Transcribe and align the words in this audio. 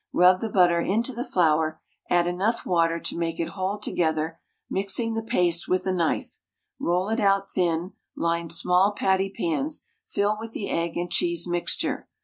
Rub 0.13 0.41
the 0.41 0.49
butter 0.49 0.79
into 0.81 1.13
the 1.13 1.23
flour, 1.23 1.79
add 2.09 2.25
enough 2.25 2.65
water 2.65 2.99
to 3.01 3.15
make 3.15 3.39
it 3.39 3.49
hold 3.49 3.83
together, 3.83 4.39
mixing 4.67 5.13
the 5.13 5.21
paste 5.21 5.67
with 5.67 5.85
a 5.85 5.91
knife. 5.91 6.39
Roll 6.79 7.09
it 7.09 7.19
out 7.19 7.51
thin, 7.51 7.93
line 8.15 8.49
small 8.49 8.93
patty 8.93 9.29
pans, 9.29 9.83
fill 10.07 10.37
with 10.39 10.53
the 10.53 10.71
egg 10.71 10.97
and 10.97 11.11
cheese 11.11 11.45
mixture. 11.45 12.07